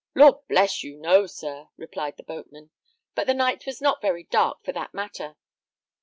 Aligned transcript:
"Lord 0.15 0.47
bless 0.47 0.81
you, 0.83 0.97
no, 0.97 1.27
sir!" 1.27 1.69
replied 1.77 2.17
the 2.17 2.23
boatman; 2.23 2.71
"but 3.13 3.27
the 3.27 3.35
night 3.35 3.67
was 3.67 3.81
not 3.81 4.01
very 4.01 4.23
dark, 4.23 4.63
for 4.65 4.71
that 4.71 4.95
matter. 4.95 5.35